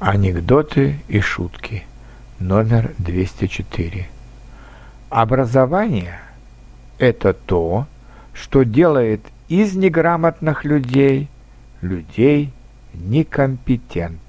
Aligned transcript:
Анекдоты 0.00 1.00
и 1.08 1.18
шутки. 1.18 1.84
Номер 2.38 2.92
204. 2.98 4.06
Образование– 5.10 6.20
это 6.98 7.32
то, 7.34 7.88
что 8.32 8.62
делает 8.62 9.20
из 9.48 9.74
неграмотных 9.74 10.64
людей 10.64 11.28
людей 11.80 12.52
некомпетентных. 12.94 14.20